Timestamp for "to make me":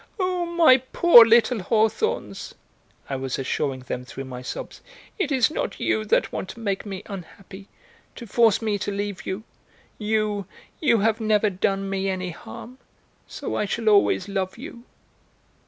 6.49-7.03